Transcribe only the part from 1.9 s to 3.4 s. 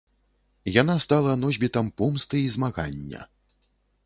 помсты і змагання.